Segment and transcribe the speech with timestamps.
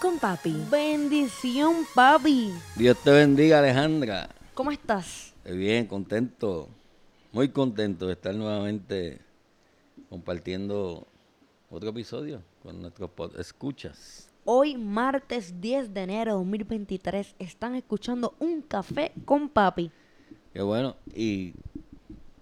[0.00, 0.54] con Papi.
[0.70, 2.52] Bendición, papi.
[2.76, 4.28] Dios te bendiga, Alejandra.
[4.54, 5.34] ¿Cómo estás?
[5.44, 6.68] Bien, contento,
[7.32, 9.20] muy contento de estar nuevamente
[10.08, 11.06] compartiendo
[11.70, 14.28] otro episodio con nuestros pod- escuchas.
[14.44, 19.90] Hoy, martes 10 de enero de 2023, están escuchando Un Café con Papi.
[20.52, 20.96] Qué bueno.
[21.14, 21.54] Y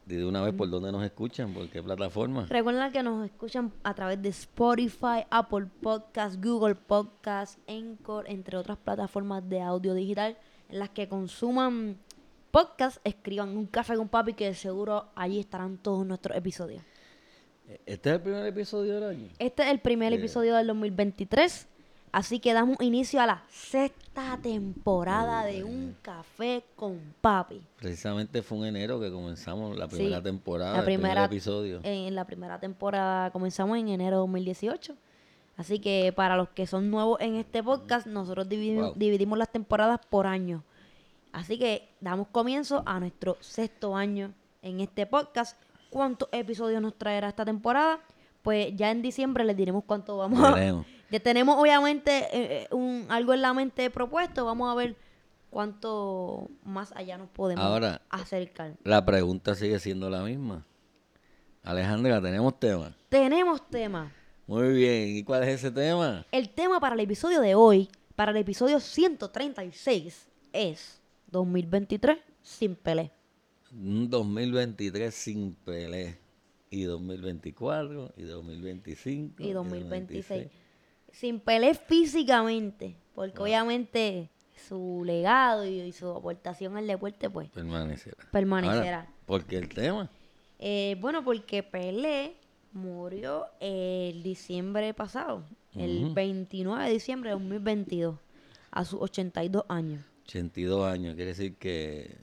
[0.06, 1.52] de una vez, ¿por dónde nos escuchan?
[1.55, 2.47] ¿Por qué plataforma?
[2.48, 8.78] Recuerda que nos escuchan a través de Spotify, Apple Podcast, Google Podcast, Anchor, entre otras
[8.78, 10.36] plataformas de audio digital
[10.69, 11.98] en las que consuman
[12.50, 16.83] podcast, escriban Un Café con Papi que seguro allí estarán todos nuestros episodios.
[17.87, 19.28] Este es el primer episodio del año.
[19.39, 21.69] Este es el primer episodio del 2023,
[22.12, 27.60] así que damos inicio a la sexta temporada de Un Café con Papi.
[27.78, 31.80] Precisamente fue en enero que comenzamos la primera Sí, temporada, la el primer primera- episodio.
[31.82, 34.94] En la primera temporada comenzamos en enero de 2018.
[35.56, 38.94] Así que para los que son nuevos en este podcast, nosotros dividimos, Wow.
[38.97, 40.62] dividimos las temporadas por año.
[41.32, 44.32] Así que damos comienzo a nuestro sexto año
[44.62, 45.58] en este podcast.
[45.91, 48.00] ¿Cuántos episodios nos traerá esta temporada?
[48.42, 50.84] Pues ya en diciembre les diremos cuánto vamos a...
[51.12, 54.46] Ya tenemos obviamente eh, eh, un, algo en la mente propuesto.
[54.46, 54.96] Vamos a ver
[55.50, 58.78] cuánto más allá nos podemos Ahora- acercar.
[58.82, 60.64] La pregunta sigue siendo la misma.
[61.64, 62.96] Alejandra, ¿tenemos tema?
[63.10, 64.10] Tenemos tema.
[64.46, 65.16] Muy bien.
[65.16, 66.24] ¿Y cuál es ese tema?
[66.32, 73.12] El tema para el episodio de hoy, para el episodio 136, es 2023 sin Pelé.
[73.70, 76.22] Un 2023 sin Pelé.
[76.72, 79.43] Y 2024, y 2025.
[79.43, 80.49] Y 2026.
[81.12, 84.31] Sin Pelé físicamente, porque obviamente
[84.69, 88.16] su legado y, y su aportación al deporte, pues, Permanecerá.
[88.31, 89.00] Permanecerá.
[89.00, 90.11] Ahora, ¿Por qué el tema?
[90.59, 92.37] eh, bueno, porque Pelé
[92.72, 95.44] murió el diciembre pasado,
[95.75, 98.16] el 29 de diciembre de 2022,
[98.71, 100.03] a sus 82 años.
[100.25, 101.15] 82 años.
[101.16, 102.16] Quiere decir que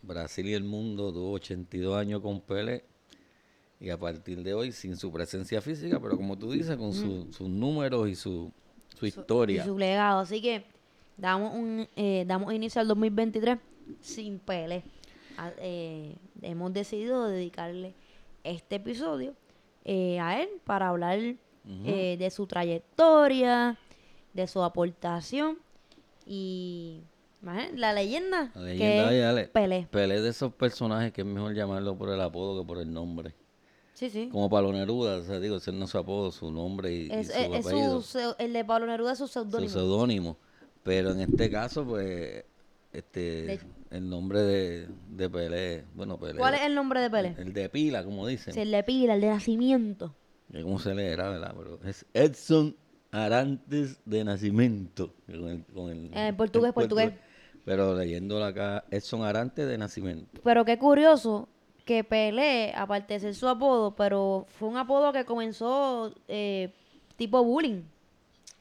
[0.00, 2.84] Brasil y el mundo tuvo 82 años con Pelé.
[3.82, 7.32] Y a partir de hoy, sin su presencia física, pero como tú dices, con su-
[7.32, 8.52] sus números y su,
[8.96, 9.62] su historia.
[9.62, 10.20] y su legado.
[10.20, 10.64] Así que
[11.16, 13.58] damos un eh, damos inicio al 2023
[14.00, 14.84] sin Pelé.
[15.36, 17.92] A- eh, hemos decidido dedicarle
[18.44, 19.34] este episodio
[19.84, 21.18] eh, a él para hablar
[21.64, 23.76] de su trayectoria,
[24.32, 25.58] de su aportación
[26.26, 27.00] y
[27.74, 29.88] la leyenda, La que leyenda, Ale, Pelé.
[29.90, 33.34] Pelé de esos personajes que es mejor llamarlo por el apodo que por el nombre.
[33.94, 34.28] Sí, sí.
[34.32, 37.12] Como Pablo Neruda, o sea, digo, ese no es su apodo, su nombre y, y
[37.12, 39.68] Es, su es- es su apellido, seu- el de Pablo Neruda es su su seudónimo.
[39.70, 40.36] seudónimo.
[40.82, 42.44] Pero en este caso, pues,
[42.92, 43.60] este, De-
[43.90, 46.38] el nombre de, de Pelé, bueno, Pelé.
[46.38, 47.34] ¿Cuál es el nombre de Pelé?
[47.38, 48.52] El de pila, como dicen.
[48.54, 50.14] Se le pila, el de nacimiento.
[50.62, 51.54] ¿Cómo se leerá, verdad?
[51.56, 52.76] Pero es Edson
[53.10, 55.14] Arantes de Nacimiento.
[55.26, 57.12] Con el, con el- Eh, portugués, el portugués.
[57.64, 60.40] Pero leyéndolo acá, Edson Arantes de Nacimiento.
[60.42, 61.48] Pero qué curioso
[61.84, 66.72] que Pelé, aparte de ser su apodo, pero fue un apodo que comenzó eh,
[67.16, 67.82] tipo bullying.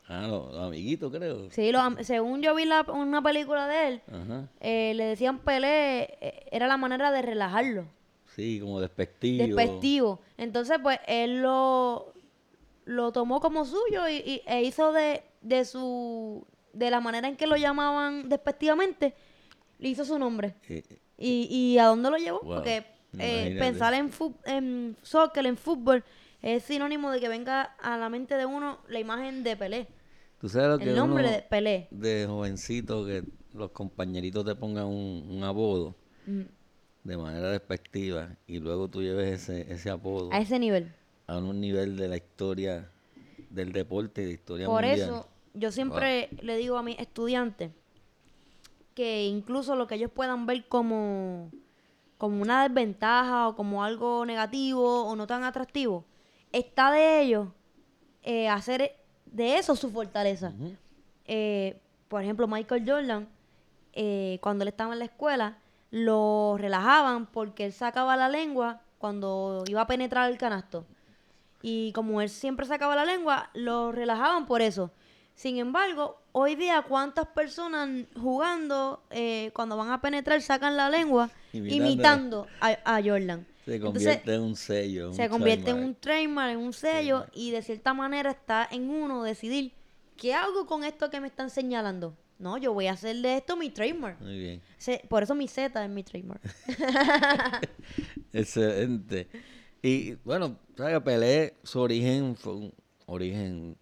[0.07, 1.49] Ah, los, los amiguitos, creo.
[1.51, 4.47] Sí, los según yo vi la- una película de él, Ajá.
[4.59, 7.85] eh, le decían Pelé, eh, era la manera de relajarlo,
[8.35, 9.45] Sí, como despectivo.
[9.55, 10.19] despectivo.
[10.37, 12.13] Entonces, pues, él lo,
[12.85, 17.37] lo tomó como suyo y, y- e hizo de, de su, de la manera en
[17.37, 19.13] que lo llamaban despectivamente,
[19.79, 20.55] le hizo su nombre.
[20.67, 20.83] Eh,
[21.17, 22.39] ¿Y, y a dónde lo llevó?
[22.41, 22.83] Wow, Porque
[23.17, 24.11] eh, pensar en,
[24.45, 26.03] en soccer, en fútbol,
[26.41, 29.87] es sinónimo de que venga a la mente de uno la imagen de Pelé.
[30.39, 31.87] Tú sabes lo que El nombre uno de Pelé.
[31.91, 33.23] de jovencito que
[33.53, 36.41] los compañeritos te pongan un, un apodo Mm,
[37.03, 40.93] de manera despectiva y luego tú lleves ese, ese apodo A ese nivel.
[41.27, 42.91] a un nivel de la historia
[43.49, 44.99] del deporte y de historia Por mundial.
[45.09, 47.71] eso, yo siempre le digo a mis estudiantes
[48.93, 51.51] que incluso lo que ellos puedan ver como,
[52.21, 56.05] como una desventaja o como algo negativo o no tan atractivo,
[56.51, 57.47] está de ellos
[58.21, 58.95] eh, hacer
[59.25, 60.53] de eso su fortaleza.
[61.25, 63.27] Eh, por ejemplo, Michael Jordan,
[63.93, 65.57] eh, cuando él estaba en la escuela,
[65.89, 70.85] lo relajaban porque él sacaba la lengua cuando iba a penetrar el canasto.
[71.63, 74.91] Y como él siempre sacaba la lengua, lo relajaban por eso.
[75.33, 77.89] Sin embargo, hoy día, ¿cuántas personas
[78.19, 82.47] jugando, eh, cuando van a penetrar, sacan la lengua Imitando.
[82.59, 83.45] a, a Jordan?
[83.65, 85.09] Se Entonces, convierte en un sello.
[85.09, 88.89] un se convierte en un trademark, en un sello, y de cierta manera está en
[88.89, 89.71] uno decidir,
[90.17, 92.15] ¿qué hago con esto que me están señalando?
[92.39, 94.19] No, yo voy a hacer de esto mi trademark.
[94.19, 94.61] Muy bien.
[94.79, 96.41] Se- por eso mi Z es mi trademark.
[98.33, 99.27] Excelente.
[99.81, 102.73] Y bueno, sabes que Pelé, su origen fue un
[103.05, 103.77] origen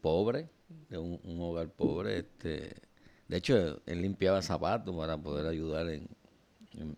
[0.00, 0.48] pobre,
[0.88, 2.18] de un, un hogar pobre.
[2.18, 2.74] Este,
[3.28, 6.08] de hecho, él limpiaba zapatos para poder ayudar en,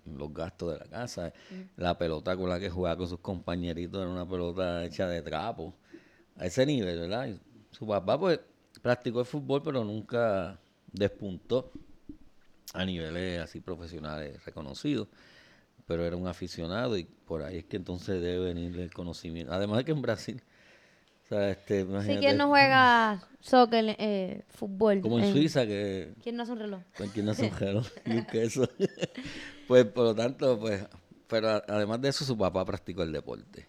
[0.06, 1.32] los gastos de la casa.
[1.76, 5.74] La pelota con la que jugaba con sus compañeritos era una pelota hecha de trapo.
[6.36, 7.28] A ese nivel, ¿verdad?
[7.28, 7.40] Y
[7.70, 8.40] su papá, pues,
[8.82, 10.58] practicó el fútbol, pero nunca
[10.92, 11.72] despuntó
[12.72, 15.08] a niveles así profesionales reconocidos
[15.86, 19.52] pero era un aficionado y por ahí es que entonces debe venir el conocimiento.
[19.52, 20.42] Además de que en Brasil,
[21.24, 25.00] o sea, este, Si imagínate, quien no juega soccer, eh, fútbol.
[25.00, 26.82] como en Suiza, que ¿Quién no hace un reloj?
[26.96, 28.68] cualquier nace un reloj y un queso.
[29.68, 30.86] pues por lo tanto, pues,
[31.26, 33.66] pero además de eso, su papá practicó el deporte.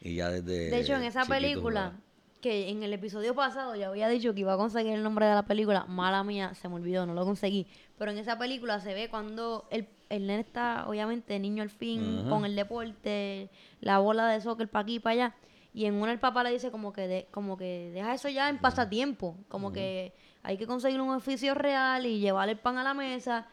[0.00, 0.70] Y ya desde.
[0.70, 2.00] De hecho, en esa película, jugaba.
[2.42, 5.34] que en el episodio pasado ya había dicho que iba a conseguir el nombre de
[5.34, 7.66] la película, mala mía, se me olvidó, no lo conseguí.
[7.98, 12.26] Pero en esa película se ve cuando el, el nene está, obviamente, niño al fin,
[12.28, 13.48] con el deporte,
[13.80, 15.34] la bola de soccer para aquí y para allá.
[15.74, 18.48] Y en una el papá le dice como que de- como que deja eso ya
[18.50, 22.84] en pasatiempo, como que hay que conseguir un oficio real y llevar el pan a
[22.84, 23.46] la mesa.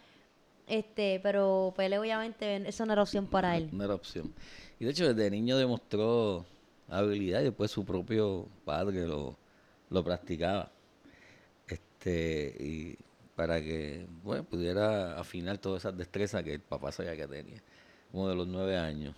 [0.67, 3.69] Este, pero Pele obviamente eso no era opción para él.
[3.71, 4.33] No era opción.
[4.79, 6.45] Y de hecho, desde niño demostró
[6.89, 9.37] habilidad y después su propio padre lo,
[9.89, 10.71] lo practicaba.
[11.67, 12.97] Este, y
[13.35, 17.61] para que bueno, pudiera afinar todas esas destrezas que el papá sabía que tenía,
[18.11, 19.15] como de los nueve años.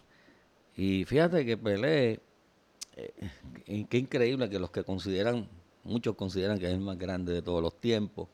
[0.76, 2.20] Y fíjate que Pelé,
[2.96, 3.14] eh,
[3.66, 5.48] y qué increíble que los que consideran,
[5.84, 8.28] muchos consideran que es el más grande de todos los tiempos.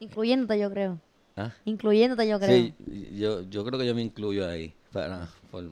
[0.00, 0.98] Incluyéndote, yo creo.
[1.36, 1.52] ¿ah?
[1.64, 2.48] Incluyéndote, yo creo.
[2.48, 2.74] Sí,
[3.16, 4.74] yo, yo creo que yo me incluyo ahí.
[4.92, 5.70] Para, por-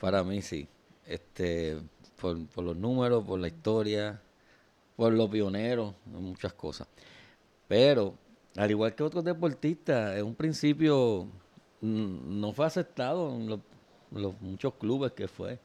[0.00, 0.68] para mí sí.
[1.06, 1.78] Este,
[2.20, 4.20] por, por los números, por la historia,
[4.96, 6.88] por los pioneros, muchas cosas.
[7.68, 8.14] Pero,
[8.56, 11.26] al igual que otros deportistas, en un principio
[11.80, 13.60] mm, no fue aceptado en los,
[14.12, 15.58] los muchos clubes que fue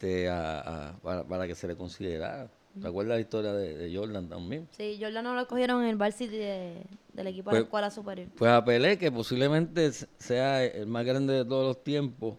[0.00, 0.60] este a-
[0.90, 2.50] a- para, para que se le considerara.
[2.80, 4.68] ¿Te acuerdas la historia de, de Jordan también?
[4.70, 6.82] Sí, Jordan no lo cogieron en el varsity de-
[7.12, 8.28] del equipo de Pues- la escuela superior.
[8.36, 12.38] Pues a Pelé, que posiblemente sea el más grande de todos los tiempos,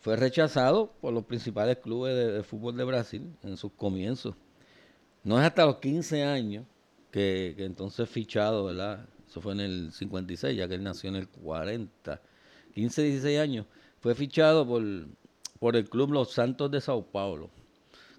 [0.00, 4.34] fue rechazado por los principales clubes de, de fútbol de Brasil en sus comienzos.
[5.24, 6.64] No es hasta los 15 años
[7.10, 9.04] que, que entonces fichado, ¿verdad?
[9.28, 12.20] Eso fue en el 56, ya que él nació en el 40.
[12.72, 13.66] 15, 16 años.
[13.98, 14.82] Fue fichado por,
[15.58, 17.50] por el club Los Santos de Sao Paulo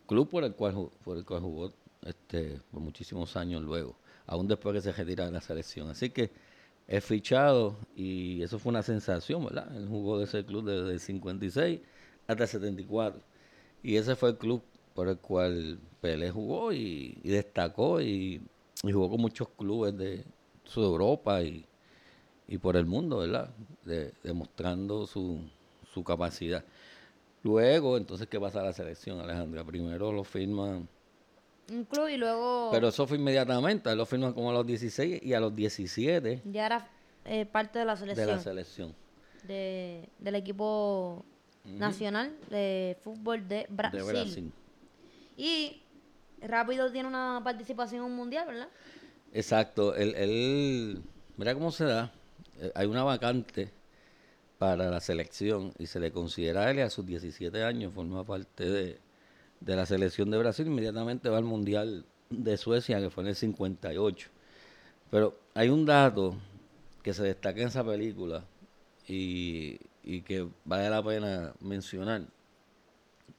[0.07, 1.73] club por el cual por el cual jugó
[2.03, 3.95] este por muchísimos años luego,
[4.25, 5.89] aún después que se retira de la selección.
[5.89, 6.31] Así que
[6.87, 9.75] es fichado y eso fue una sensación, ¿verdad?
[9.75, 11.81] Él jugó de ese club desde el 56
[12.27, 13.21] hasta el 74.
[13.83, 14.63] Y ese fue el club
[14.95, 18.41] por el cual Pelé jugó y, destacó y,
[18.83, 20.25] jugó con muchos clubes de
[20.65, 21.65] su Europa y,
[22.47, 23.49] y por el mundo, ¿verdad?
[23.85, 25.41] De- demostrando su,
[25.93, 26.63] su capacidad.
[27.51, 29.63] Luego, entonces, ¿qué pasa a la selección, Alejandra?
[29.63, 30.85] Primero lo firman,
[31.71, 35.33] Un club y luego pero eso fue inmediatamente, lo firman como a los 16 y
[35.33, 36.87] a los 17 ya era
[37.23, 38.95] eh, parte de la de selección la selección.
[39.43, 41.23] de- del equipo
[41.63, 43.99] nacional de fútbol de Brasil.
[43.99, 44.51] De Brasil.
[45.37, 45.81] Y
[46.41, 48.67] rápido tiene una participación en un mundial, ¿verdad?
[49.33, 51.01] Exacto, él, él-
[51.37, 52.11] mira cómo se da,
[52.59, 53.69] Eh, hay una vacante
[54.57, 58.69] para la selección y se le considera a él a sus 17 años, forma parte
[58.69, 58.99] de,
[59.59, 63.35] de la selección de Brasil, inmediatamente va al Mundial de Suecia, que fue en el
[63.35, 64.29] 58.
[65.09, 66.35] Pero hay un dato
[67.03, 68.43] que se destaca en esa película
[69.07, 72.23] y, y que vale la pena mencionar.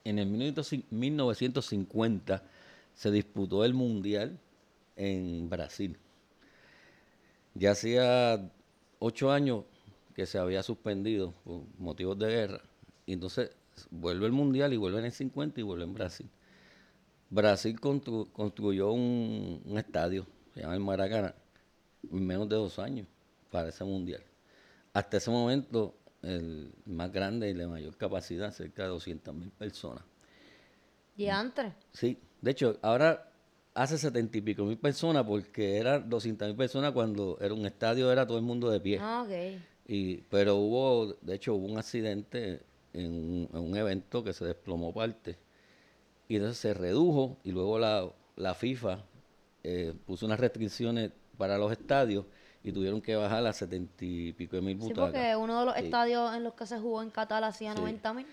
[0.04, 2.42] En el 1950
[2.94, 4.38] se disputó el Mundial
[4.96, 5.98] en Brasil.
[7.54, 8.50] Ya hacía
[8.98, 9.64] ocho años
[10.18, 12.60] que se había suspendido por motivos de guerra.
[13.06, 13.52] Y entonces
[13.88, 16.28] vuelve el Mundial y vuelve en el 50 y vuelve en Brasil.
[17.30, 21.36] Brasil constru- construyó un, un estadio, se llama el Maracaná,
[22.10, 23.06] en menos de dos años
[23.52, 24.24] para ese Mundial.
[24.92, 30.02] Hasta ese momento, el más grande y de mayor capacidad, cerca de 200 mil personas.
[31.16, 31.72] Y antes.
[31.92, 33.30] Sí, de hecho, ahora
[33.72, 38.10] hace setenta y pico mil personas porque eran 200 mil personas cuando era un estadio,
[38.10, 38.98] era todo el mundo de pie.
[39.00, 39.60] Ah, ok.
[39.88, 42.60] Y, pero hubo, de hecho, hubo un accidente
[42.92, 45.36] en un, en un evento que se desplomó parte.
[46.28, 48.98] Y entonces se redujo y luego la, la FIFA
[49.64, 52.26] eh, puso unas restricciones para los estadios
[52.62, 55.04] y tuvieron que bajar a setenta y pico de mil Sí, butacas.
[55.10, 55.84] porque uno de los Sí.
[55.84, 57.80] estadios en los que se jugó en Qatar hacía Sí.
[57.80, 58.26] 90 mil.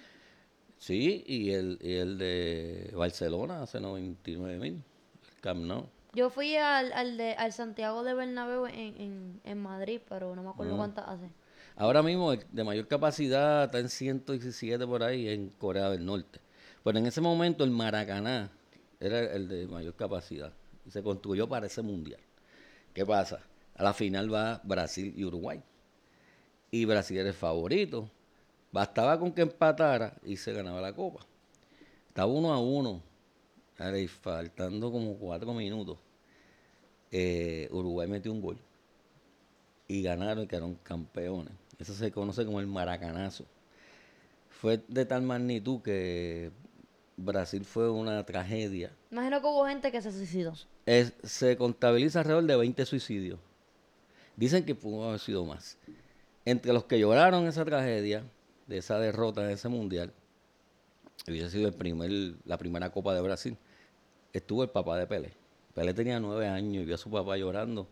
[0.77, 5.85] Sí, y el, y el de Barcelona hace 99 mil, el Camp Nou.
[6.13, 10.43] Yo fui al, al, de, al Santiago de Bernabéu en, en, en Madrid, pero no
[10.43, 10.77] me acuerdo Ah.
[10.77, 11.29] cuántas hace.
[11.77, 16.39] Ahora mismo de mayor capacidad está en 117 por ahí en Corea del Norte.
[16.83, 18.51] Pero en ese momento el Maracaná
[18.99, 20.53] era el de mayor capacidad
[20.89, 22.19] se construyó para ese mundial.
[22.93, 23.41] ¿Qué pasa?
[23.75, 25.61] A la final va Brasil y Uruguay.
[26.71, 28.09] Y Brasil era el favorito.
[28.71, 31.25] Bastaba con que empatara y se ganaba la copa.
[32.07, 33.01] Estaba uno a uno.
[33.97, 35.97] Y faltando como cuatro minutos.
[37.11, 38.57] eh, Uruguay metió un gol
[39.87, 41.53] y ganaron y quedaron campeones.
[41.79, 43.45] Eso se conoce como el maracanazo.
[44.49, 46.51] Fue de tal magnitud que
[47.17, 48.91] Brasil fue una tragedia.
[49.11, 50.53] Imagino que hubo gente que se suicidó.
[50.85, 53.39] Es- se contabiliza alrededor de 20 suicidios.
[54.35, 55.77] Dicen que pudo haber sido más.
[56.45, 58.23] Entre los que lloraron esa tragedia,
[58.67, 60.13] de esa derrota en ese mundial,
[61.27, 63.57] hubiese sido el primer, la primera Copa de Brasil,
[64.33, 65.33] estuvo el papá de Pelé.
[65.73, 67.87] Pelé tenía nueve años y vio a su papá llorando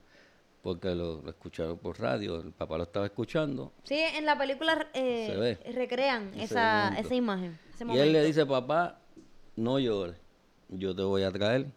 [0.63, 4.87] porque lo, lo escucharon por radio, el papá lo estaba escuchando Sí, en la película
[4.93, 7.59] eh, recrean esa, esa imagen.
[7.73, 8.97] Ese Y él le dice, papá,
[9.57, 10.15] no llores,
[10.69, 11.67] yo te voy a traer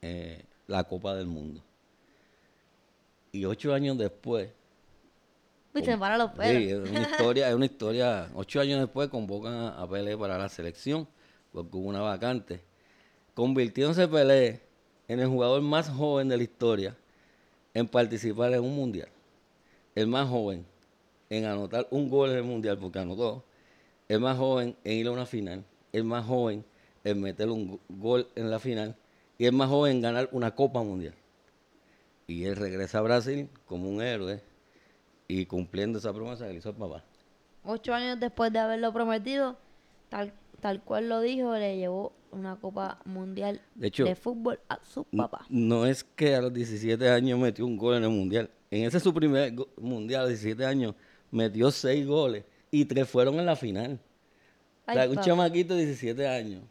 [0.00, 1.62] eh, la Copa del Mundo.
[3.30, 4.48] Y ocho años después,
[5.74, 6.62] me paran los pelos.
[6.62, 10.38] sí, es una historia, es una historia, ocho años después convocan a, a Pelé para
[10.38, 11.06] la selección,
[11.52, 12.64] porque hubo una vacante.
[13.34, 14.62] Convirtiéndose Pelé
[15.08, 16.96] en el jugador más joven de la historia
[17.74, 19.08] en participar en un mundial.
[19.94, 20.66] El más joven
[21.30, 23.44] en anotar un gol en el mundial, porque anotó.
[24.08, 25.64] El más joven en ir a una final.
[25.92, 26.64] El más joven
[27.04, 28.96] en meter un go- gol en la final.
[29.38, 31.14] Y el más joven en ganar una Copa Mundial.
[32.26, 34.40] Y él regresa a Brasil como un héroe
[35.28, 37.04] y cumpliendo esa promesa que le hizo el papá.
[37.64, 39.56] Ocho años después de haberlo prometido,
[40.08, 44.78] tal, tal cual lo dijo, le llevó una Copa Mundial De hecho, de fútbol a
[44.84, 45.44] su papá.
[45.48, 48.50] No es que a los 17 años metió un gol en el mundial.
[48.70, 50.94] En ese su primer mundial, a los 17 años,
[51.30, 53.98] metió seis goles y tres fueron en la final.
[54.86, 56.62] Ay, o sea, un chamaquito de 17 años.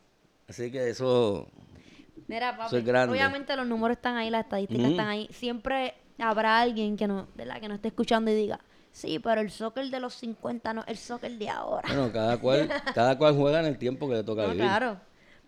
[0.48, 1.48] Así que eso,
[2.28, 3.14] Mira, papi, Eso es grande.
[3.14, 5.28] obviamente los números están ahí, las estadísticas están ahí.
[5.32, 7.60] Siempre habrá alguien que no, ¿verdad?
[7.62, 8.60] que no esté escuchando y diga,
[8.92, 11.88] sí, pero el soccer de los 50 no es el soccer de ahora.
[11.88, 14.64] bueno, cada cual, cada cual juega en el tiempo que le toca No, vivir.
[14.64, 15.00] claro.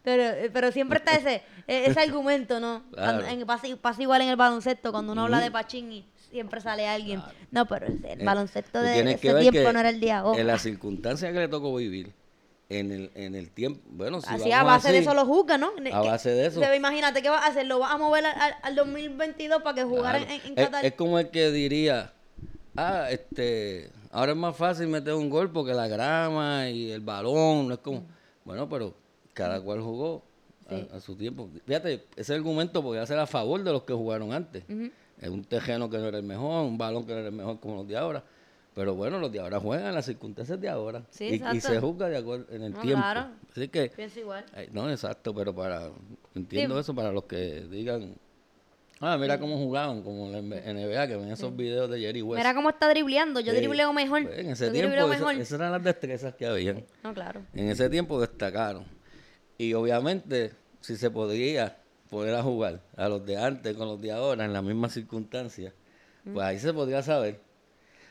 [0.03, 2.83] Pero, eh, pero siempre está ese, e- ese argumento, ¿no?
[2.91, 3.19] Claro.
[3.19, 6.87] Cuando- en- pasa, pasa igual en el baloncesto, cuando uno habla de Pachín siempre sale
[6.87, 7.21] alguien.
[7.51, 10.39] No, pero el, el Eh, baloncesto de ese tiempo que no era el de ahora.
[10.41, 12.13] En las circunstancias que le tocó vivir,
[12.69, 15.71] en el, en el tiempo, bueno, si Así a base de eso lo juzga, ¿no?
[15.91, 16.73] a base de eso.
[16.73, 17.65] Imagínate, ¿qué vas a hacer?
[17.65, 20.33] ¿Lo vas a mover al, al- al 2022 para que jugara Claro.
[20.33, 20.83] en, en Es-?
[20.85, 22.13] Es, como el que diría,
[22.77, 27.67] ah, este, ahora es más fácil meter un gol porque la grama y el balón,
[27.67, 28.05] no es como,
[28.45, 28.93] bueno, pero
[29.41, 30.23] cada cual jugó
[30.69, 30.87] a- Sí.
[30.93, 31.49] a, su tiempo.
[31.65, 34.63] Fíjate, ese argumento podría ser a favor de los que jugaron antes.
[35.19, 37.59] Es un tejeno que no era el mejor, un balón que no era el mejor
[37.59, 38.23] como los de ahora.
[38.73, 41.03] Pero bueno, los de ahora juegan en las circunstancias de ahora.
[41.09, 43.01] Sí, y, y se juzga de acuerdo en el No, tiempo.
[43.01, 43.27] claro.
[43.51, 44.45] Así que, Pienso igual.
[44.71, 45.89] No, exacto, pero para.
[46.33, 46.81] Entiendo Sí.
[46.81, 48.15] eso para los que digan.
[49.01, 52.37] Ah, mira cómo jugaban, como en la NBA, que ven esos videos de Jerry West.
[52.39, 53.39] Mira cómo está dribleando.
[53.41, 54.23] Yo dribleo mejor.
[54.23, 55.33] Pues, en ese Yo tiempo, mejor.
[55.35, 56.85] esas eran las destrezas que habían.
[57.03, 57.41] No, claro.
[57.53, 58.85] En ese tiempo destacaron.
[59.61, 61.77] Y obviamente, si se podría
[62.09, 65.71] poner a jugar a los de antes con los de ahora en las mismas circunstancias,
[66.23, 67.39] pues ahí se podría saber.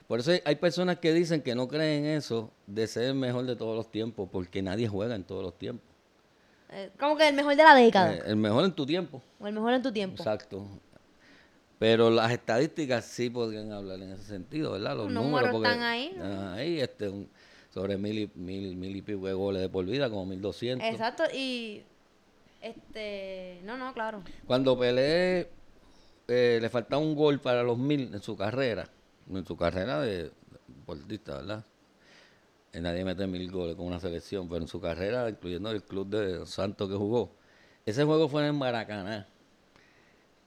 [0.06, 3.46] Por eso hay, personas que dicen que no creen en eso de ser el mejor
[3.46, 5.88] de todos los tiempos, porque nadie juega en todos los tiempos.
[6.70, 8.14] Eh, como que el mejor de la década.
[8.14, 9.20] Eh, el mejor en tu tiempo.
[9.40, 10.22] o el mejor en tu tiempo.
[10.22, 10.64] Exacto.
[11.80, 14.96] Pero las estadísticas sí podrían hablar en ese sentido, ¿verdad?
[14.96, 16.06] Los Los números, números porque están ahí.
[16.14, 17.28] están ahí, este, un-
[17.70, 20.88] sobre mil y, mil, mil y pico de goles de por vida, como mil doscientos.
[20.88, 21.24] Exacto.
[21.32, 21.82] Y.
[22.60, 23.60] Este.
[23.64, 24.22] No, no, claro.
[24.46, 25.48] Cuando Pelé
[26.28, 28.88] eh, le faltaba un gol para los mil en su carrera,
[29.28, 30.30] en su carrera de
[30.68, 31.64] deportista, ¿verdad?
[32.72, 36.08] Eh, nadie mete mil goles con una selección, pero en su carrera, incluyendo el club
[36.08, 37.32] de Santos que jugó,
[37.86, 39.26] ese juego fue en Maracaná.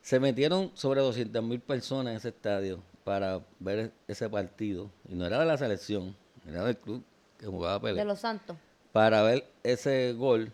[0.02, 4.92] Se metieron sobre 200 mil personas en ese estadio para ver ese partido.
[5.08, 6.16] Y no era de la selección,
[6.46, 7.04] era del club
[7.44, 8.56] que jugaba Pelé De los santos.
[8.92, 10.52] para ver ese gol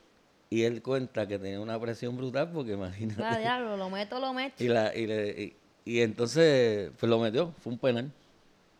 [0.49, 3.21] y él cuenta que tenía una presión brutal porque imagínate.
[3.23, 4.63] Ah, diablo, lo meto, lo meto.
[4.63, 5.55] Y, la, y, le- y,
[5.85, 8.11] y entonces pues lo metió, fue un penal.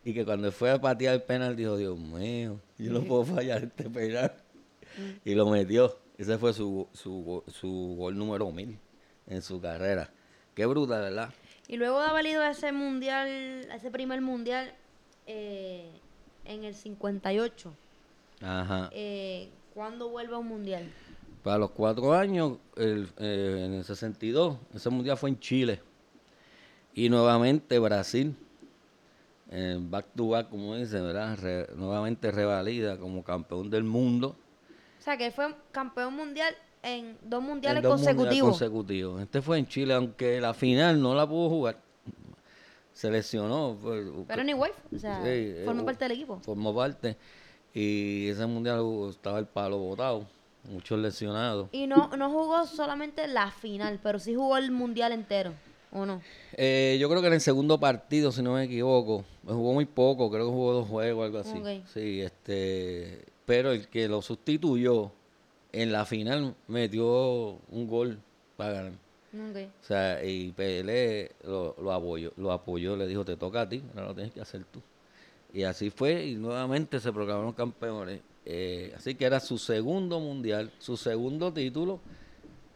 [0.03, 3.63] Y que cuando fue a patear el penal dijo, Dios mío, yo no puedo fallar
[3.65, 4.33] este penal.
[5.23, 5.95] Y lo metió.
[6.17, 8.77] Ese fue su, su, su gol número mil
[9.27, 10.09] en su carrera.
[10.55, 11.29] qué bruta, ¿verdad?
[11.67, 13.27] Y luego de haber ido a ese mundial,
[13.71, 14.73] a ese primer mundial
[15.27, 15.87] eh,
[16.45, 17.73] en el 58,
[18.41, 18.89] Ajá.
[18.93, 20.89] eh, ¿cuándo vuelve a un mundial?
[21.43, 25.81] Para los cuatro años, el, eh, en el 62, ese mundial fue en Chile.
[26.93, 28.35] Y nuevamente Brasil,
[29.49, 31.37] en back to back, como dicen, ¿verdad?
[31.39, 34.35] Re- nuevamente revalida como campeón del mundo.
[34.99, 36.53] O sea, que fue campeón mundial
[36.83, 39.21] en dos mundiales en dos mundiales consecutivos.
[39.21, 41.77] Este fue en Chile, aunque la final no la pudo jugar.
[42.93, 43.77] Se lesionó.
[43.81, 46.39] fue- Pero anyway, o sea, Sí, eh, formó hu- parte del equipo.
[46.41, 47.15] Formó parte.
[47.73, 50.25] Y ese mundial estaba el palo botado.
[50.69, 51.69] Muchos lesionados.
[51.71, 55.53] Y no, no jugó solamente la final, pero sí jugó el mundial entero,
[55.91, 56.21] ¿o no?
[56.53, 60.29] Eh, yo creo que en el segundo partido, si no me equivoco, jugó muy poco,
[60.29, 61.57] creo que jugó dos juegos, algo así.
[61.57, 61.87] Ok.
[61.93, 65.11] Sí, este, pero el que lo sustituyó
[65.71, 68.19] en la final metió un gol
[68.57, 68.93] para ganar.
[69.33, 69.71] Ok.
[69.81, 73.81] O sea, y Pelé lo, lo apoyó, lo apoyó, le dijo, te toca a ti,
[73.95, 74.81] ahora lo tienes que hacer tú.
[75.53, 78.21] Y así fue, y nuevamente se proclamaron campeones.
[78.45, 81.99] Eh, así que era su segundo mundial, su segundo título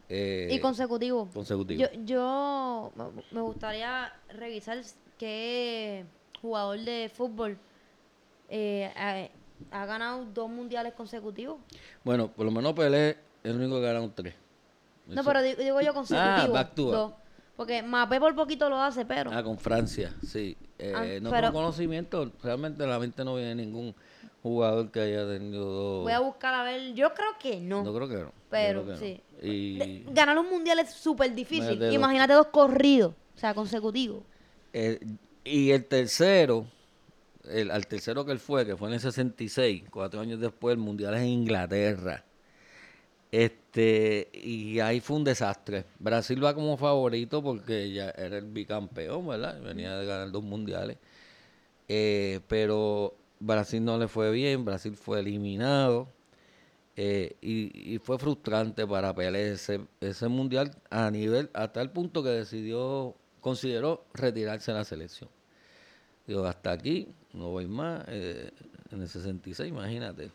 [0.10, 1.28] eh, y consecutivo.
[1.34, 1.82] consecutivo.
[1.82, 2.92] Yo, yo
[3.32, 4.80] me- gustaría revisar
[5.18, 6.06] qué
[6.42, 7.58] jugador de fútbol
[8.50, 9.28] eh, ha,
[9.82, 11.58] ha ganado dos mundiales consecutivos.
[12.04, 14.36] Bueno, por lo menos Pelé es el único que ganaron tres.
[15.08, 16.54] No, Eso- pero digo, digo yo consecutivo.
[16.54, 16.94] back to back.
[16.96, 17.14] dos.
[17.56, 19.32] Porque Mbappé por poquito lo hace, pero...
[19.32, 20.58] Ah, con Francia, sí.
[20.84, 23.96] Eh, Ah, no tengo conocimiento, realmente en la mente no viene ningún
[24.42, 26.04] jugador que haya tenido dos.
[26.04, 26.94] Voy a buscar a ver.
[26.94, 27.84] Yo creo que no.
[27.84, 28.26] No creo que no.
[28.26, 28.98] yo pero no.
[28.98, 29.22] sí.
[29.42, 31.64] Y De- ganar un mundial es súper difícil.
[31.64, 31.96] Imagínate dos.
[31.96, 34.24] Imagínate dos corridos, o sea, consecutivos.
[34.74, 35.00] Eh,
[35.46, 36.66] y el tercero,
[37.50, 40.80] el, al tercero que él fue, que fue en el 66, cuatro años después, el
[40.80, 42.24] mundial es en Inglaterra.
[43.34, 45.86] Este, y ahí fue un desastre.
[45.98, 49.60] Brasil va como favorito porque ya era el bicampeón, ¿verdad?
[49.60, 50.98] Venía de ganar dos mundiales.
[51.88, 56.10] Eh, pero Brasil no le fue bien, Brasil fue eliminado.
[56.98, 62.30] eh, y, fue frustrante para Pelé ese, ese mundial a nivel, hasta el punto que
[62.30, 65.30] decidió, consideró retirarse de la selección.
[66.28, 68.06] Digo, hasta aquí, no voy más.
[68.08, 68.52] eh,
[68.92, 70.32] en el 66, imagínate,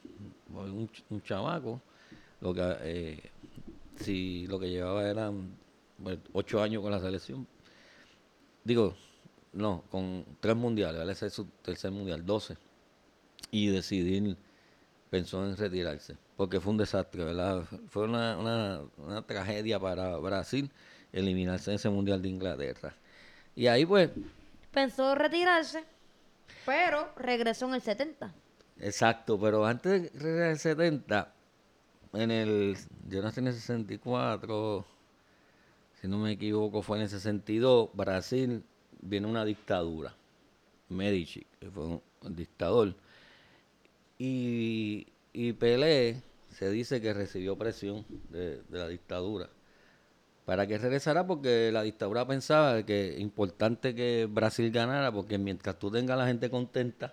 [0.49, 1.81] voy un, un chamaco,
[2.41, 3.31] lo que, eh,
[4.01, 5.57] si lo que llevaba eran
[5.99, 7.47] bueno, ocho años con la selección.
[8.65, 8.95] Digo,
[9.53, 11.13] no, con tres mundiales, ¿vale?
[11.13, 12.57] ese es su tercer mundial, 12.
[13.51, 14.37] Y decidir,
[15.11, 17.65] pensó en retirarse, porque fue un desastre, ¿verdad?
[17.89, 20.71] Fue una, una, una tragedia para Brasil
[21.13, 22.95] eliminarse en ese mundial de Inglaterra.
[23.57, 24.11] Y ahí pues,
[24.71, 25.83] Pensó retirarse,
[26.67, 28.33] pero regresó en el 70.
[28.79, 31.35] exacto, pero antes del 70,
[32.13, 32.77] en el,
[33.09, 34.85] yo nací en el 64,
[36.01, 38.63] si no me equivoco, fue en el 62, Brasil
[39.01, 40.15] viene una dictadura,
[40.89, 42.95] Medici, que fue un, un dictador,
[44.19, 49.49] y, y Pelé se dice que recibió presión de, de la dictadura.
[50.45, 55.79] Para que regresara porque la dictadura pensaba que es importante que Brasil ganara porque mientras
[55.79, 57.13] tú tengas a la gente contenta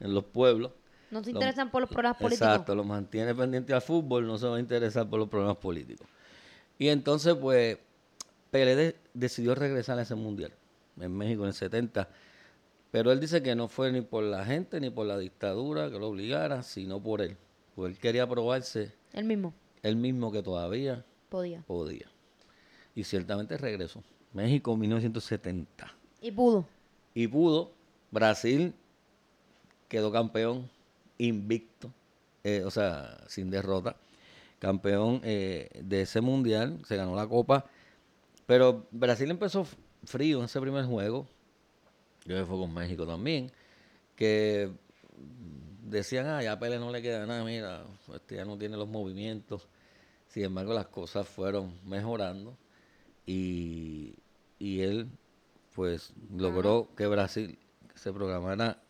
[0.00, 0.72] en los pueblos,
[1.14, 2.48] No se Lo- interesan por los problemas políticos.
[2.48, 6.08] Exacto, lo mantiene pendiente al fútbol, no se va a interesar por los problemas políticos.
[6.76, 7.78] Y entonces, pues,
[8.50, 10.52] Pelé de- decidió regresar a ese mundial
[11.00, 12.08] en México en el 70.
[12.90, 15.98] Pero él dice que no fue ni por la gente ni por la dictadura que
[15.98, 17.36] lo obligara, sino por él.
[17.76, 19.54] Porque él quería probarse El mismo.
[19.82, 21.62] él mismo que todavía Podía.
[21.66, 22.06] podía.
[22.94, 24.02] Y ciertamente regresó.
[24.32, 25.92] México 1970.
[26.20, 26.64] Y pudo.
[27.14, 27.72] Y pudo.
[28.12, 28.72] Brasil
[29.88, 30.70] quedó campeón
[31.18, 31.92] invicto,
[32.42, 33.96] eh, o sea, sin derrota.
[34.58, 37.66] Campeón eh, de ese mundial, se ganó la copa.
[38.46, 39.66] Pero Brasil empezó
[40.04, 41.26] frío en ese primer juego.
[42.24, 43.50] Yo que fue con México también.
[44.16, 44.70] Que
[45.82, 48.88] decían, ah, ya a Pele no le queda nada, mira, este ya no tiene los
[48.88, 49.68] movimientos.
[50.28, 52.56] Sin embargo, las cosas fueron mejorando.
[53.26, 54.14] Y,
[54.58, 55.08] y él,
[55.74, 57.58] pues, logró que Brasil
[57.94, 58.83] se programara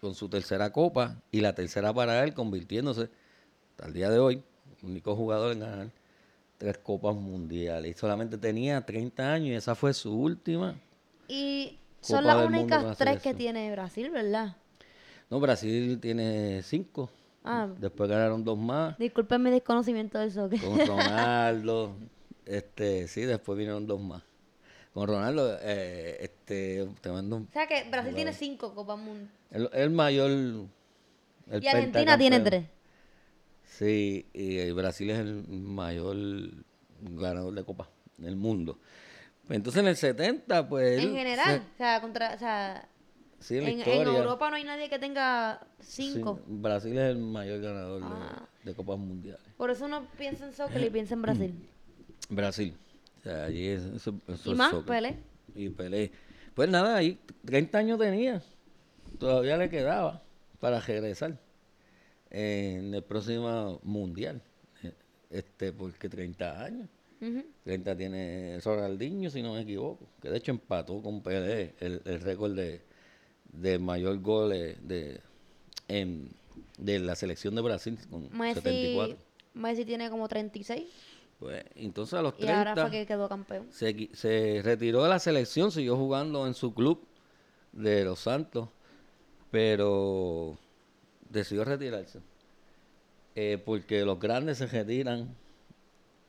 [0.00, 3.08] con su tercera copa y la tercera para él, convirtiéndose,
[3.70, 4.42] hasta el día de hoy,
[4.82, 5.90] único jugador en ganar
[6.58, 7.96] tres copas mundiales.
[7.96, 10.78] Y solamente tenía 30 años y esa fue su última.
[11.28, 14.56] Y son las únicas tres que tiene Brasil, ¿verdad?
[15.28, 17.10] No, Brasil tiene cinco.
[17.44, 20.60] Ah, Después ganaron dos más disculpen mi desconocimiento del soccer.
[20.60, 21.94] con Ronaldo.
[22.44, 24.22] este, sí, después vinieron dos más.
[24.96, 29.30] Con Ronaldo, eh, este, te mando un- O sea que Brasil tiene cinco Copas Mundiales.
[29.50, 30.30] el, el mayor.
[30.30, 32.64] el Y Argentina tiene tres.
[33.62, 36.16] Sí, y Brasil es el mayor
[37.02, 38.78] ganador de copa del mundo.
[39.50, 40.98] Entonces en el 70, pues...
[40.98, 42.88] En general, o sea, contra, o sea,
[43.38, 43.82] sí, en.
[43.82, 46.40] Europa no hay nadie que tenga sí, cinco.
[46.46, 48.48] Brasil es el mayor ganador de- Ah.
[48.64, 49.44] de, Copas Mundiales.
[49.58, 51.68] Por eso uno piensa en soccer y piensa en Brasil.
[52.30, 52.74] Brasil.
[53.26, 54.86] Sea, allí es, eso, eso Y más, soccer.
[54.86, 55.16] Pelé.
[55.56, 56.12] Y Pelé.
[56.54, 58.40] Pues nada, ahí 30 años tenía.
[59.18, 60.22] Todavía le quedaba
[60.60, 61.36] para regresar
[62.30, 64.40] en el próximo mundial.
[65.28, 66.88] Este, porque 30 años.
[67.20, 67.44] Ujú.
[67.64, 70.06] 30 tiene Ronaldinho, si no me equivoco.
[70.22, 72.80] Que de hecho empató con Pelé el, el récord de,
[73.52, 75.20] de mayor goles de,
[75.88, 76.30] en,
[76.78, 79.16] de la selección de Brasil con Messi, 74.
[79.54, 80.84] Messi tiene como 36
[81.38, 83.66] Pues entonces a los y ahora 30 fue que quedó campeón.
[83.70, 87.06] se, retiró de la selección, siguió jugando en su club
[87.72, 88.68] de Los Santos,
[89.50, 90.56] pero
[91.28, 92.20] decidió retirarse.
[93.34, 95.34] Eh, porque los grandes se retiran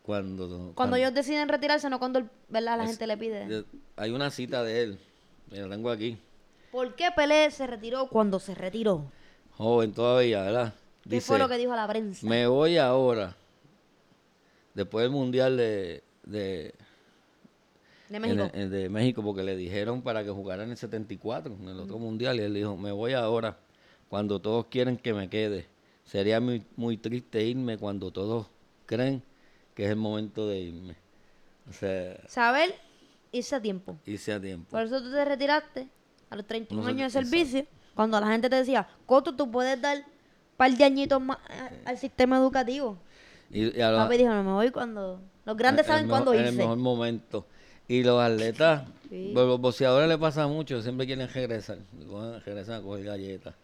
[0.04, 0.74] cuando...
[0.76, 2.78] Cuando ellos deciden retirarse, no cuando el- ¿verdad?
[2.78, 3.48] la es- gente le pide.
[3.48, 3.66] de-
[3.96, 5.00] Hay una cita de él,
[5.52, 6.18] la tengo aquí,
[6.72, 9.10] ¿Por qué Pelé se retiró cuando se retiró?
[9.56, 10.74] joven todavía, ¿verdad?
[11.10, 12.28] ¿Qué fue lo que dijo a la prensa?
[12.28, 13.36] me voy ahora,
[14.78, 16.74] después del Mundial de, de,
[18.10, 18.50] México.
[18.54, 21.80] el- en de México porque le dijeron para que jugara en el 74, en el
[21.80, 23.58] otro mundial, y él dijo, me voy ahora,
[24.08, 25.66] cuando todos quieren que me quede.
[26.06, 28.48] Sería muy, muy triste irme cuando todos
[28.86, 29.22] creen
[29.74, 30.96] que es el momento de irme.
[31.70, 32.74] O sea, Saber
[33.34, 33.98] irse a tiempo.
[34.06, 34.70] irse a tiempo.
[34.72, 35.88] Por eso tú te retiraste
[36.30, 37.30] a los 31 No años de exacto.
[37.30, 40.04] servicio, cuando la gente te decía, Coto, tú puedes dar un
[40.56, 42.98] par de añitos más a- al sistema educativo.
[43.52, 45.22] Y, y a los- Papi dijo, no me voy cuando...
[45.46, 46.58] Los grandes el saben cuándo En el irse.
[46.58, 47.46] mejor momento.
[47.88, 49.32] Y los atletas, Sí.
[49.34, 51.78] los boxeadores les pasa mucho, siempre quieren regresar.
[52.46, 53.56] Regresan a coger galletas.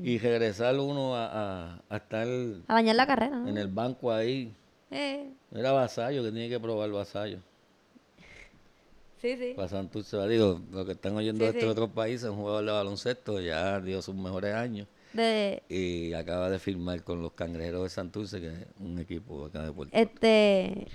[0.00, 2.26] Y regresar uno a, a, a estar
[2.66, 3.48] A dañar la carrera, ¿no?
[3.48, 4.52] en el banco ahí.
[4.90, 7.38] Eh, Era vasallo, que tiene que probar vasallo.
[9.22, 9.52] sí, sí.
[9.56, 11.66] Para Santurce, digo, los que están oyendo Sí, esto sí.
[11.66, 14.86] de otros países, un jugador de baloncesto, ya dio sus mejores años.
[15.12, 19.62] De, Y acaba de firmar con los cangrejeros de Santurce, que es un equipo acá
[19.64, 20.86] de Puerto este...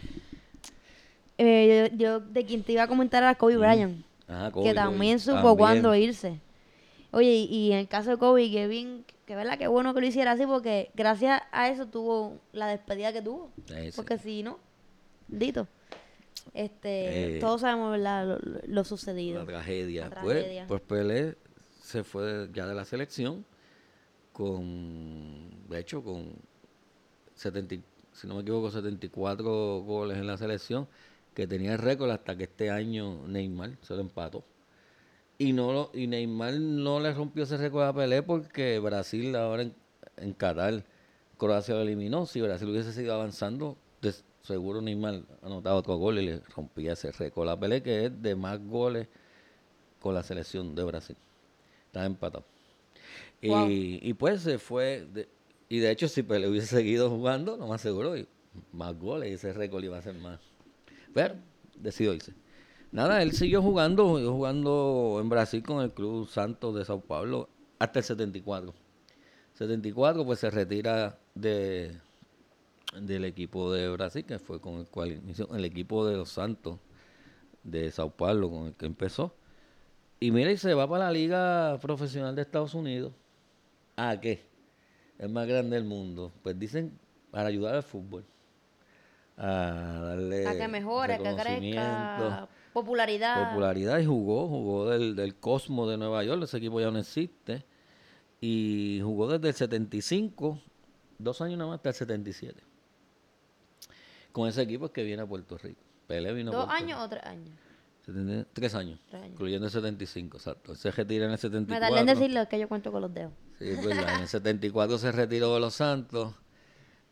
[1.38, 4.06] eh, yo, yo de quien te iba a comentar era Kobe Bryant.
[4.28, 4.74] Ajá, Kobe, que Kobe.
[4.76, 5.58] también supo También.
[5.58, 6.40] cuándo irse.
[7.12, 10.02] Oye, y, y en el caso de Kobe, que bien, que verdad, que bueno que
[10.02, 13.52] lo hiciera así, porque gracias a eso tuvo la despedida que tuvo.
[13.68, 13.92] Sí, sí.
[13.96, 14.60] Porque si no,
[15.28, 15.68] dito.
[16.54, 18.38] Este, Eh, todos sabemos, ¿verdad?
[18.68, 19.42] Lo, sucedido.
[19.44, 20.10] Una tragedia.
[20.10, 20.66] La Pues, tragedia.
[20.68, 21.36] pues Pelé
[21.82, 23.46] se fue ya de la selección
[24.34, 26.34] con, de hecho, con
[27.36, 30.88] 70, y- si no me equivoco, 74 goles en la selección,
[31.36, 34.44] que tenía el récord hasta que este año Neymar se lo empató.
[35.38, 39.64] Y no lo- y Neymar no le rompió ese récord a Pelé porque Brasil ahora
[39.64, 39.74] en,
[40.18, 40.86] en Qatar,
[41.38, 42.26] Croacia lo eliminó.
[42.26, 43.78] Si Brasil hubiese seguido avanzando,
[44.44, 48.36] seguro Neymar anotaba otro gol y le rompía ese récord a Pelé, que es de
[48.36, 49.08] más goles
[50.02, 51.18] con la selección de Brasil.
[51.88, 52.46] Estaba empatado.
[53.44, 55.08] Y, pues se fue.
[55.70, 58.16] y de hecho, si Pelé hubiese seguido jugando, lo más seguro,
[58.72, 60.40] más goles y ese récord iba a ser más.
[61.14, 61.36] Pero
[61.76, 62.34] decidió irse.
[62.92, 68.00] Nada, él siguió jugando, jugando en Brasil con el Club Santos de Sao Paulo hasta
[68.00, 68.74] el 74.
[69.56, 71.96] 74, pues se retira de
[73.02, 76.80] del equipo de Brasil, que fue con el cual el equipo de los Santos
[77.64, 79.36] de Sao Paulo, con el que empezó.
[80.20, 83.14] Y mira, y se va para la Liga Profesional de Estados Unidos.
[83.96, 84.44] ¿A qué?
[85.18, 86.32] Es más grande del mundo.
[86.42, 86.98] Pues dicen
[87.32, 88.26] para ayudar al fútbol.
[89.38, 93.50] A darle a que mejore, a que crezca, popularidad.
[93.50, 97.66] popularidad y jugó, jugó del, del Cosmo de Nueva York, ese equipo ya no existe.
[98.42, 100.60] Y jugó desde el 75,
[101.18, 102.62] dos años nada más, hasta el 77.
[104.32, 105.82] Con ese equipo es que viene a Puerto Rico.
[106.08, 107.04] Pelé vino ¿Dos años Rico.
[107.04, 107.50] o tres años?
[108.06, 109.34] 70 Tres años, Tres años.
[109.34, 110.76] incluyendo el 75, exacto.
[110.76, 111.88] Se retira en el Me 74.
[111.88, 113.32] tardé en decirlo que yo cuento con los dedos.
[113.60, 114.16] Sí, es verdad.
[114.16, 116.36] En el 74 se retiró de los Santos.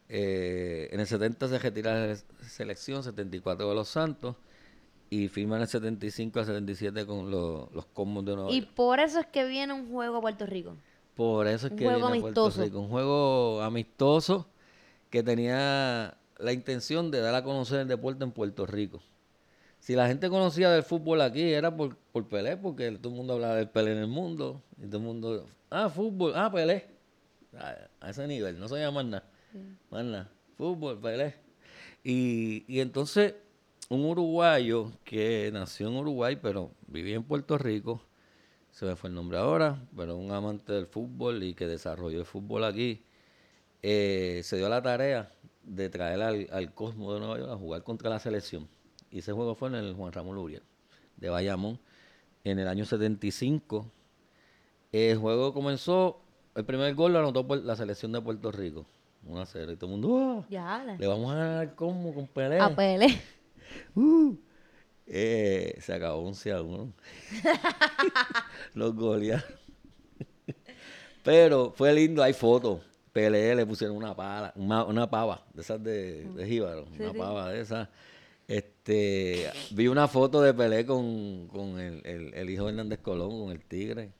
[0.10, 4.36] eh, en el 70 se retira de la selección, 74 de los Santos.
[5.10, 8.74] Y firma en el 75 al 77 con los, los Cosmos de Nueva Y York.
[8.76, 10.78] por eso es que viene un juego a Puerto Rico.
[11.16, 12.62] Por eso es un que juego viene a Puerto amistoso.
[12.64, 12.80] Rico.
[12.80, 14.48] Un juego amistoso
[15.10, 19.02] que tenía la intención de dar a conocer el deporte en Puerto Rico.
[19.80, 23.34] Si la gente conocía del fútbol aquí era por, por Pelé, porque todo el mundo
[23.34, 24.62] hablaba del Pelé en el mundo.
[24.82, 26.86] Y todo el mundo, ah, fútbol, ah, Pelé.
[27.58, 29.24] A, ese nivel, no sabía más nada.
[29.90, 30.32] Más nada.
[30.58, 31.36] Fútbol, Pelé.
[32.04, 33.36] Y, y entonces,
[33.90, 38.02] un uruguayo que nació en Uruguay, pero vivía en Puerto Rico,
[38.72, 42.26] se me fue el nombre ahora, pero un amante del fútbol y que desarrolló el
[42.26, 43.04] fútbol aquí,
[43.82, 45.32] eh, se dio la tarea
[45.64, 48.68] de traer al, al Cosmo de Nueva York a jugar contra la selección.
[49.12, 50.64] Y ese juego fue en el Juan Ramón Luriel.
[51.18, 51.80] de Bayamón
[52.44, 53.92] en el año 75.
[54.92, 56.20] El juego comenzó,
[56.56, 58.86] el primer gol lo anotó por la selección de Puerto Rico.
[59.26, 59.72] 1 a 0.
[59.72, 62.60] Y todo el mundo, "Ah, Ya, le vamos a ganar como con Pelé.
[62.60, 63.08] a Pele.
[63.96, 64.36] Uh,
[65.08, 66.92] eh, se acabó 11 a 1.
[68.74, 69.44] Los golearon.
[71.24, 72.82] Pero fue lindo, hay fotos.
[73.14, 77.12] Pelé le pusieron una pala, una, una pava de esas de, de jíbaro, Sí, una
[77.12, 77.18] sí.
[77.18, 77.88] pava de esas.
[78.48, 83.40] Este, vi una foto de Pelé con, con el, el- el hijo de Hernández Colón,
[83.40, 84.12] con el tigre.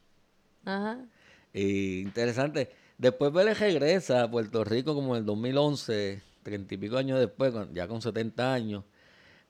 [0.66, 1.00] Ajá.
[1.54, 2.72] Y interesante.
[2.98, 7.54] Después Vélez regresa a Puerto Rico como en el 2011, treinta y pico años después,
[7.74, 8.84] ya con 70 años,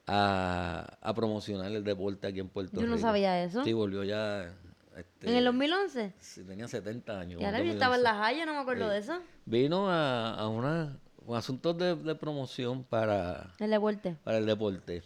[0.07, 2.91] a, a promocionar el deporte aquí en Puerto Yo Rico.
[2.95, 3.63] no sabía eso.
[3.63, 4.53] Sí, volvió ya.
[4.97, 6.13] este, ¿En el 2011?
[6.19, 7.41] Sí, tenía 70 años.
[7.41, 8.03] Y ahora yo estaba en 2011.
[8.03, 8.91] la Haya, no me acuerdo Sí.
[8.93, 9.19] de eso.
[9.45, 14.15] Vino a, a una, con asuntos de, de promoción para, El deporte.
[14.23, 15.03] para el deporte.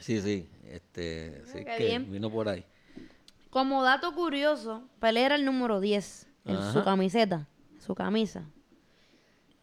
[0.00, 0.48] Sí, sí.
[0.64, 2.10] Este, sí qué que bien.
[2.10, 2.64] vino por ahí.
[3.50, 8.44] Como dato curioso, Pelé era el número 10 en su camiseta, su camisa.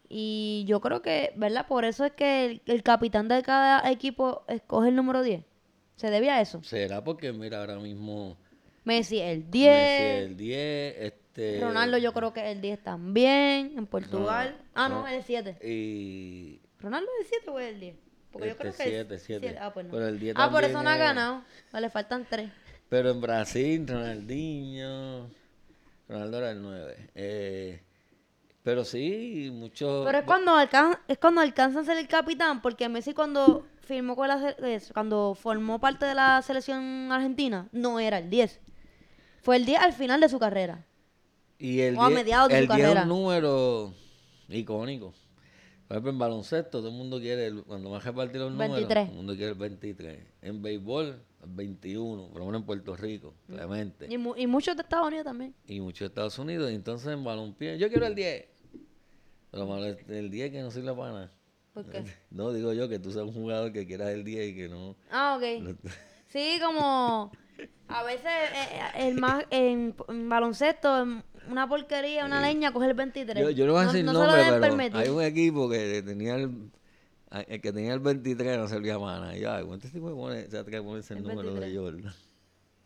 [0.09, 1.67] Y yo creo que, ¿verdad?
[1.67, 5.43] Por eso es que el, el capitán de cada equipo escoge el número 10.
[5.95, 6.61] ¿Se debía a eso?
[6.63, 8.37] Será porque, mira, ahora mismo.
[8.85, 10.23] Messi el Messi 10.
[10.23, 11.59] el 10, este.
[11.59, 14.55] Ronaldo yo creo que el 10 también, en Portugal.
[14.57, 15.07] No, ah, no, no.
[15.07, 15.57] el 7.
[15.67, 16.61] Y.
[16.79, 17.95] ¿Ronaldo es el 7 o es el 10?
[18.31, 19.57] Porque yo Este, creo que siete, es siete.
[19.59, 19.91] Ah, pues no.
[19.91, 21.43] Pero el 10 ah, por eso no ha ganado.
[21.73, 22.49] Le faltan 3.
[22.89, 25.29] Pero en Brasil, Ronaldinho.
[26.07, 27.09] Ronaldo era el 9.
[27.15, 27.81] Eh,
[28.63, 30.05] pero sí, muchos.
[30.05, 34.15] Pero es cuando, alcan es cuando alcanzan a ser el capitán, porque Messi cuando firmó
[34.15, 34.55] con la
[34.93, 38.59] cuando formó parte de la selección argentina, no era el 10.
[39.41, 40.85] Fue el 10 al final de su carrera.
[41.59, 43.01] Y el o a 10 mediados de su el 10 es carrera.
[43.03, 43.93] un número
[44.49, 45.13] icónico.
[45.87, 49.05] Por ejemplo, en baloncesto, todo el mundo quiere, el- cuando a repartir los números, 23.
[49.05, 50.19] todo el mundo quiere el 23.
[50.41, 54.07] En béisbol, 21, por lo menos en Puerto Rico, Clemente.
[54.09, 55.53] Y, mu- y muchos de Estados Unidos también.
[55.67, 56.71] Y muchos de Estados Unidos.
[56.71, 58.45] Entonces en balompié, yo quiero el 10.
[59.51, 61.31] Pero malo es el 10 que no sirve para nada.
[61.73, 62.03] ¿Por qué?
[62.31, 64.95] No, digo yo que tú seas un jugador que quieras el 10 y que no.
[65.11, 65.77] Ah, ok.
[66.29, 67.31] Sí, como
[67.87, 72.87] a veces eh, eh, el más en, en baloncesto, en una porquería, una leña, coge
[72.87, 73.41] el 23.
[73.41, 74.95] Yo, yo no voy a decir no se lo nombre, pero permitir.
[74.97, 76.69] hay un equipo que tenía el,
[77.47, 79.37] el que tenía el 23 no servía para nada.
[79.37, 81.71] Y yo, ay, ¿cuánto tipo de pone, se atreve a ponerse el, El número 23.
[81.73, 82.13] de Jordan?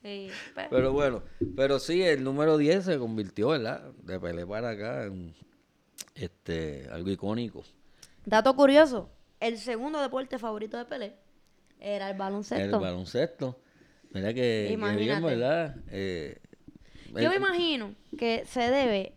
[0.03, 1.21] Sí, pe- Pero bueno,
[1.55, 3.91] pero sí, el número 10 se convirtió, ¿verdad?
[4.03, 5.35] De Pelé para acá en
[6.15, 7.63] este, algo icónico.
[8.25, 11.15] Dato curioso, el segundo deporte favorito de Pelé
[11.79, 12.79] era el El baloncesto.
[12.79, 13.59] baloncesto.
[14.11, 15.25] Mira que, que bien, Imagínate.
[15.25, 15.75] ¿verdad?
[15.89, 16.37] Eh,
[17.13, 19.13] Yo me imagino que se debe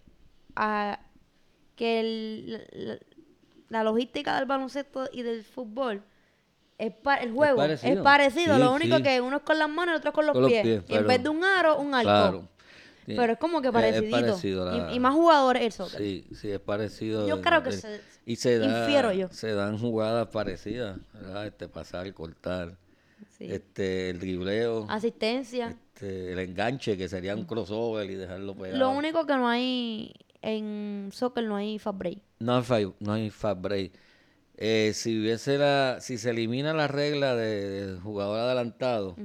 [0.56, 1.00] a
[1.76, 3.00] que el-
[3.68, 6.02] la, logística del baloncesto y del fútbol
[6.78, 8.54] es pa- el juego es parecido, parecido.
[8.56, 9.02] Sí, lo único sí.
[9.02, 10.62] que uno es con las manos y el otro es con los Con los pies.
[10.62, 12.04] pies, Y en vez de un aro, un arco.
[12.08, 12.48] Claro.
[13.06, 14.10] Sí, Pero es como que es parecidito.
[14.16, 16.00] parecido la- y, y más jugadores el soccer.
[16.00, 17.28] Sí, sí, es parecido.
[17.28, 19.28] Yo creo que el- se- y se da, yo.
[19.30, 21.46] se dan jugadas parecidas, ¿verdad?
[21.46, 22.76] Este pasar, cortar,
[23.38, 25.76] este el dribleo, Asistencia.
[25.94, 28.78] este, el enganche que sería un crossover y dejarlo pegado.
[28.78, 32.18] Lo único que no hay en soccer no hay fast break.
[32.38, 33.92] No hay fa- no hay fast break.
[34.56, 39.16] Eh, si hubiese la, si se elimina la regla de, de jugador adelantado,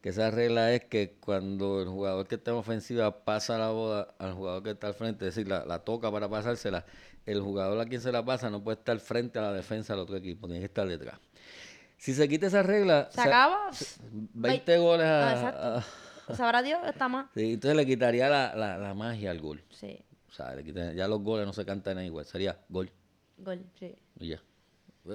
[0.00, 4.08] que esa regla es que cuando el jugador que está en ofensiva pasa la bola
[4.18, 6.86] al jugador que está al frente, es decir, la, la toca para pasársela,
[7.26, 10.02] el jugador a quien se la pasa no puede estar frente a la defensa del
[10.02, 11.18] otro equipo, tiene que estar detrás.
[11.98, 13.70] Si se quita esa regla, Se acaba.
[14.10, 16.32] 20 goles a, Ah, exacto.
[16.32, 17.26] a- Sabrá Dios, está más.
[17.34, 19.62] sí, entonces le quitaría la, la, la magia al gol.
[19.70, 20.00] Sí.
[20.32, 22.90] O sea, le quitaría- ya los goles no se cantan igual, sería gol
[23.36, 23.94] Gol, sí.
[24.18, 24.42] y ya.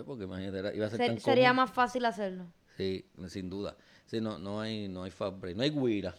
[0.05, 2.45] Porque imagínate, era- iba a ser Ser- tan sería más fácil hacerlo.
[2.77, 3.75] Sí, sin duda.
[4.05, 6.13] Sí, no, no hay, no hay fast break, no hay guira.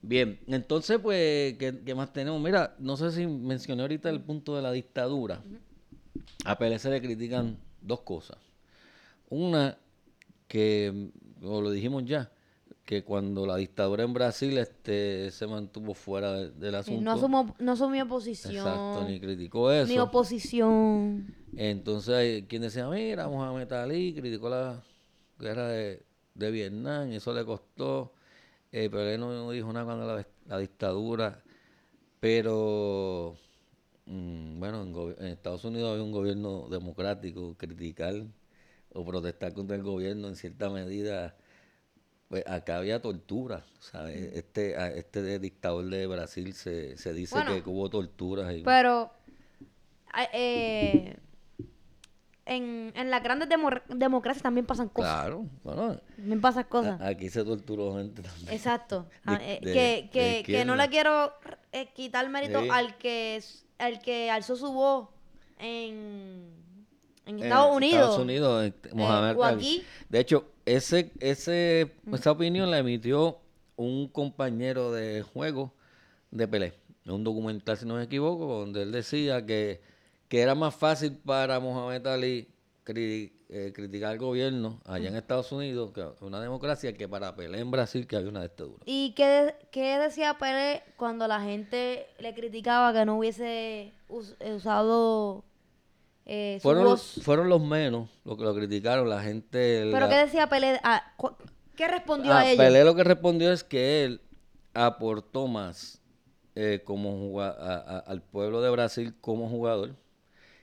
[0.00, 2.40] Bien, entonces, pues, ¿qué, qué más tenemos?
[2.40, 5.42] Mira, no sé si mencioné ahorita el punto de la dictadura.
[6.44, 8.38] A se le critican dos cosas.
[9.28, 9.76] Una,
[10.46, 11.10] que,
[11.42, 12.30] o lo dijimos ya,
[12.88, 17.02] que cuando la dictadura en Brasil este, se mantuvo fuera de- del asunto.
[17.04, 18.54] no, asumo, no asumió posición.
[18.54, 19.92] Exacto, ni criticó eso.
[19.92, 21.34] ni oposición.
[21.54, 24.80] Entonces quien decía, mira, Mohamed Ali criticó la
[25.38, 26.02] guerra de,
[26.34, 28.14] de Vietnam y eso le costó.
[28.72, 31.42] Eh, pero él no, no dijo nada cuando la, la dictadura.
[32.20, 33.36] Pero,
[34.06, 37.56] mm, bueno, en, en Estados Unidos hay un gobierno democrático.
[37.58, 38.14] Criticar
[38.94, 41.36] o protestar contra el gobierno en cierta medida.
[42.28, 43.64] Pues acá había tortura.
[43.80, 44.34] ¿sabes?
[44.34, 48.54] Este, a- este dictador de Brasil se, se dice Bueno, que hubo torturas.
[48.54, 49.10] Y, Pero,
[50.34, 51.16] eh,
[52.44, 55.12] en, en las grandes demo- democracias también pasan cosas.
[55.12, 57.00] Claro, bueno, También pasan cosas.
[57.00, 58.48] a- aquí se torturó gente también.
[58.52, 59.06] Exacto.
[59.24, 61.32] De- Ah, eh, de- que, que, que no le quiero
[61.72, 62.68] eh, quitar mérito Sí.
[62.70, 63.42] al que
[63.78, 65.08] al que alzó su voz
[65.58, 66.50] en,
[67.28, 68.00] en En Estados Unidos.
[68.00, 69.84] Estados Unidos, este, Mohamed o aquí.
[70.08, 73.38] De hecho, ese, ese, esa opinión la emitió
[73.76, 75.72] un compañero de juego
[76.30, 76.72] de Pelé.
[77.04, 79.80] En un documental, si no me equivoco, donde él decía que,
[80.28, 82.48] que era más fácil para Mohamed Ali
[82.84, 87.60] cri- eh, criticar al gobierno allá en Estados Unidos, que una democracia, que para Pelé
[87.60, 88.82] en Brasil, que había una dictadura.
[88.84, 94.52] ¿Y qué, qué decía Pelé cuando la gente le criticaba que no hubiese us- eh,
[94.54, 95.44] usado
[96.28, 97.18] eh, Fueron, voz?
[97.22, 99.88] fueron los menos los que lo criticaron, la gente...
[99.90, 100.78] ¿Pero la- qué decía Pelé?
[100.84, 101.02] Ah,
[101.74, 102.64] ¿Qué respondió Ah, a ellos?
[102.64, 104.20] Pelé lo que respondió es que él
[104.74, 106.00] aportó más
[106.54, 109.94] eh, como juga- a- a- al pueblo de Brasil como jugador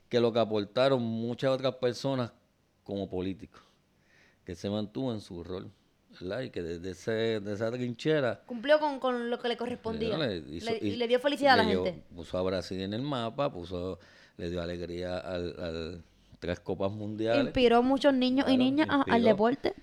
[0.10, 2.32] que lo que aportaron muchas otras personas
[2.84, 3.62] como políticos.
[4.46, 5.72] Que se mantuvo en su rol,
[6.20, 6.42] ¿verdad?
[6.42, 10.18] Y que desde ese, de esa trinchera Cumplió con, con lo que le correspondía.
[10.18, 12.04] le hizo- Le- y le dio felicidad a la gente.
[12.14, 13.98] Puso a Brasil en el mapa, puso,
[14.38, 16.04] le dio alegría al, al
[16.40, 17.46] tres copas mundiales.
[17.46, 19.74] Inspiró muchos niños y niñas a- al deporte.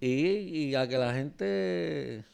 [0.00, 0.26] Y,
[0.68, 2.24] y a que la gente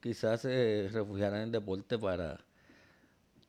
[0.00, 2.38] quizás se refugiara en el deporte para,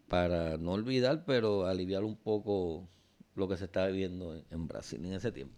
[0.08, 2.88] para no olvidar, pero aliviar un poco
[3.36, 5.56] lo que se está viviendo en, en Brasil en ese tiempo.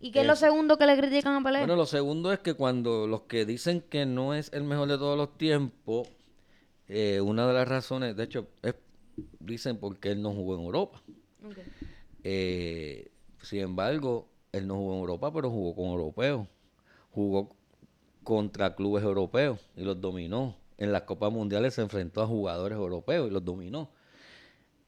[0.00, 1.58] ¿Y qué es lo segundo que le critican a Pelé?
[1.60, 4.98] Bueno, lo segundo es que cuando los que dicen que no es el mejor de
[4.98, 6.08] todos los tiempos,
[6.88, 8.74] eh, una de las razones, de hecho, es,
[9.40, 11.02] dicen porque él no jugó en Europa.
[12.24, 13.10] Eh,
[13.42, 16.46] sin embargo, él no jugó en Europa, pero jugó con europeos.
[17.10, 17.54] Jugó
[18.22, 20.56] contra clubes europeos y los dominó.
[20.78, 23.90] En las Copas Mundiales se enfrentó a jugadores europeos y los dominó.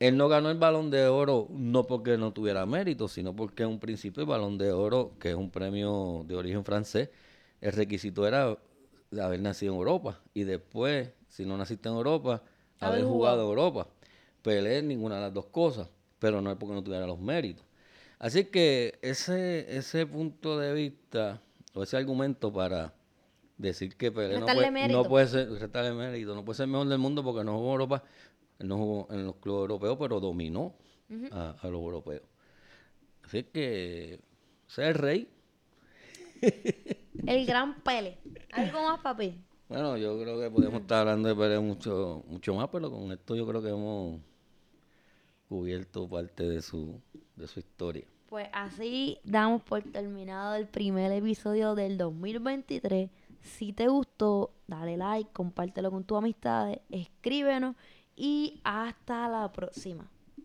[0.01, 3.71] Él no ganó el balón de oro no porque no tuviera mérito, sino porque en
[3.71, 7.11] un principio el balón de oro, que es un premio de origen francés,
[7.61, 8.59] el requisito era
[9.21, 10.21] haber nacido en Europa.
[10.35, 12.43] Y después, si no naciste en Europa,
[12.81, 13.87] Haber jugado en Europa.
[14.45, 17.65] Pelé ninguna de las dos cosas, pero no es porque no tuviera los méritos.
[18.19, 21.41] Así que ese, ese punto de vista,
[21.73, 22.93] o ese argumento para
[23.57, 25.49] decir que Pelé no puede, no puede ser,
[25.95, 28.05] mérito, no puede ser el mejor del mundo porque no jugó en Europa,
[28.59, 30.75] no jugó en los clubes europeos, pero dominó
[31.33, 32.23] a, a los europeos.
[33.23, 34.21] Así que,
[34.67, 35.29] ser el rey,
[37.27, 38.19] El gran Pelé.
[38.53, 39.43] ¿Algo más, papi?
[39.71, 43.35] bueno, yo creo que podemos estar hablando de Pelé mucho, mucho más, pero con esto
[43.35, 44.21] yo creo que hemos
[45.55, 47.01] cubierto parte de su,
[47.37, 48.05] de su historia.
[48.29, 53.09] Pues así damos por terminado el primer episodio del 2023.
[53.41, 57.77] Si te gustó, dale like, compártelo con tus amistades, escríbenos
[58.17, 60.11] y hasta la próxima.